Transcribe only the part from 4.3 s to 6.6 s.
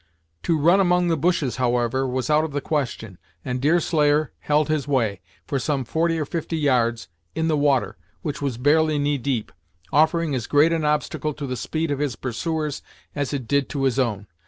held his way, for some forty or fifty